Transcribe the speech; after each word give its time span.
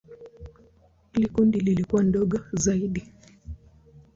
Hili 1.11 1.27
kundi 1.29 1.59
lilikuwa 1.59 2.03
dogo 2.03 2.39
zaidi. 2.53 3.07